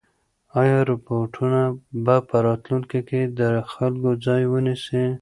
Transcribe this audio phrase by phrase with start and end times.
[0.61, 1.61] ایا روبوټونه
[2.03, 5.01] به په راتلونکي کې د خلکو ځای ونیسي؟